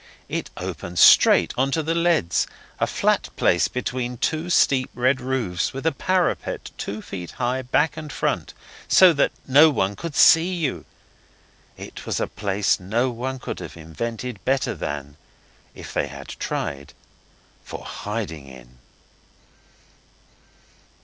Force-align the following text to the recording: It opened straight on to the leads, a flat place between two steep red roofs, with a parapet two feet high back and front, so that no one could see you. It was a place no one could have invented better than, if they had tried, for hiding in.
It 0.27 0.49
opened 0.57 0.97
straight 0.97 1.53
on 1.59 1.69
to 1.73 1.83
the 1.83 1.93
leads, 1.93 2.47
a 2.79 2.87
flat 2.87 3.29
place 3.35 3.67
between 3.67 4.17
two 4.17 4.49
steep 4.49 4.89
red 4.95 5.21
roofs, 5.21 5.73
with 5.73 5.85
a 5.85 5.91
parapet 5.91 6.71
two 6.79 7.03
feet 7.03 7.33
high 7.33 7.61
back 7.61 7.97
and 7.97 8.11
front, 8.11 8.55
so 8.87 9.13
that 9.13 9.31
no 9.47 9.69
one 9.69 9.95
could 9.95 10.15
see 10.15 10.55
you. 10.55 10.85
It 11.77 12.07
was 12.07 12.19
a 12.19 12.25
place 12.25 12.79
no 12.79 13.11
one 13.11 13.37
could 13.37 13.59
have 13.59 13.77
invented 13.77 14.43
better 14.43 14.73
than, 14.73 15.17
if 15.75 15.93
they 15.93 16.07
had 16.07 16.29
tried, 16.29 16.95
for 17.63 17.85
hiding 17.85 18.47
in. 18.47 18.79